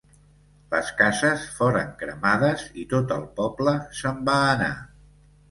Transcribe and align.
Les 0.69 0.87
cases 1.01 1.43
foren 1.57 1.91
cremades 1.99 2.65
i 2.85 2.87
tot 2.95 3.15
el 3.19 3.27
poble 3.43 3.77
se'n 4.01 4.27
va 4.33 4.41
anar. 4.57 4.73